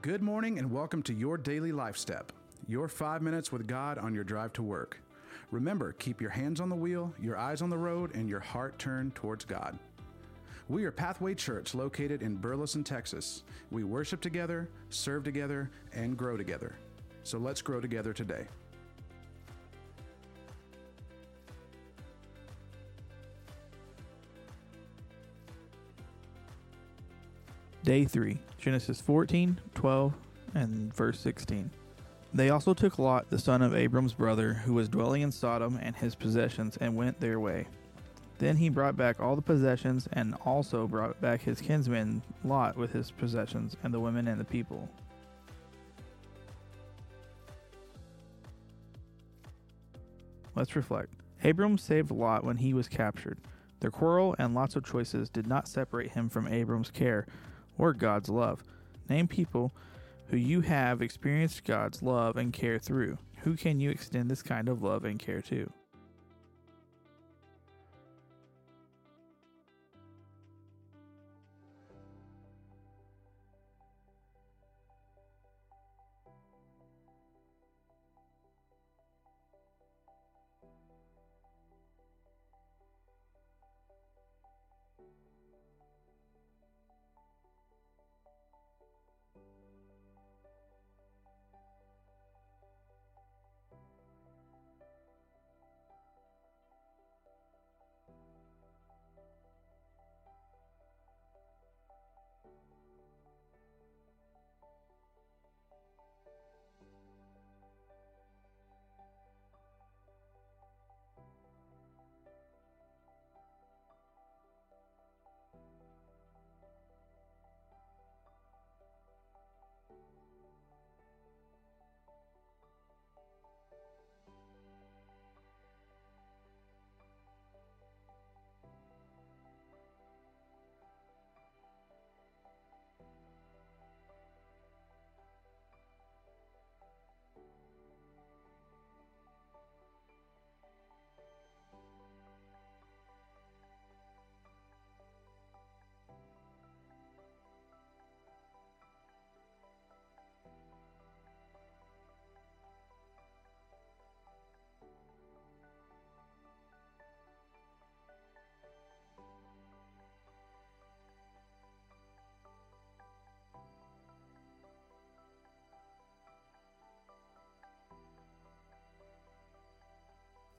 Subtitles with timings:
[0.00, 2.30] Good morning and welcome to your daily life step,
[2.68, 5.00] your five minutes with God on your drive to work.
[5.50, 8.78] Remember, keep your hands on the wheel, your eyes on the road, and your heart
[8.78, 9.76] turned towards God.
[10.68, 13.42] We are Pathway Church located in Burleson, Texas.
[13.72, 16.76] We worship together, serve together, and grow together.
[17.24, 18.46] So let's grow together today.
[27.84, 30.12] Day 3, Genesis 14, 12,
[30.54, 31.70] and verse 16.
[32.34, 35.96] They also took Lot, the son of Abram's brother, who was dwelling in Sodom, and
[35.96, 37.66] his possessions, and went their way.
[38.38, 42.92] Then he brought back all the possessions, and also brought back his kinsman Lot with
[42.92, 44.88] his possessions, and the women and the people.
[50.54, 51.14] Let's reflect.
[51.44, 53.38] Abram saved Lot when he was captured.
[53.80, 57.26] Their quarrel and lots of choices did not separate him from Abram's care
[57.78, 58.62] or God's love.
[59.08, 59.72] Name people
[60.26, 63.18] who you have experienced God's love and care through.
[63.42, 65.72] Who can you extend this kind of love and care to?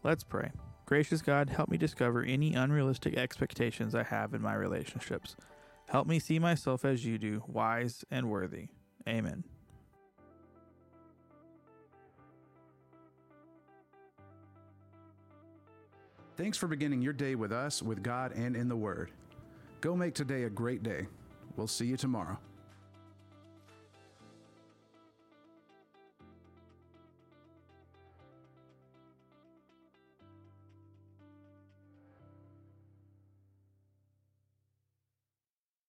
[0.03, 0.51] Let's pray.
[0.85, 5.35] Gracious God, help me discover any unrealistic expectations I have in my relationships.
[5.87, 8.69] Help me see myself as you do, wise and worthy.
[9.07, 9.43] Amen.
[16.38, 19.11] Thanks for beginning your day with us, with God, and in the Word.
[19.81, 21.07] Go make today a great day.
[21.57, 22.39] We'll see you tomorrow.